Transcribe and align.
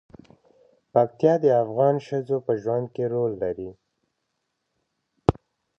پکتیا 0.93 1.33
د 1.43 1.45
افغان 1.63 1.95
ښځو 2.07 2.37
په 2.45 2.53
ژوند 2.61 2.85
کې 2.95 3.03
رول 3.13 3.31
لري. 3.43 3.69